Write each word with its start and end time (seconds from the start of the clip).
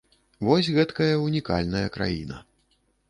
Вось 0.47 0.69
гэткая 0.77 1.11
ўнікальная 1.25 1.87
краіна. 1.99 2.41